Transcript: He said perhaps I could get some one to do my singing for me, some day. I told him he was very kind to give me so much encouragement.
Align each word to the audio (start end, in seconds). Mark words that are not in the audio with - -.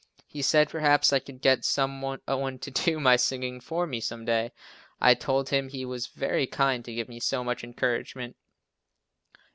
He 0.25 0.41
said 0.41 0.67
perhaps 0.71 1.13
I 1.13 1.19
could 1.19 1.41
get 1.41 1.63
some 1.63 2.01
one 2.01 2.17
to 2.25 2.71
do 2.71 2.99
my 2.99 3.17
singing 3.17 3.59
for 3.59 3.85
me, 3.85 3.99
some 3.99 4.25
day. 4.25 4.51
I 4.99 5.13
told 5.13 5.49
him 5.49 5.69
he 5.69 5.85
was 5.85 6.07
very 6.07 6.47
kind 6.47 6.83
to 6.85 6.93
give 6.95 7.07
me 7.07 7.19
so 7.19 7.43
much 7.43 7.63
encouragement. 7.63 8.35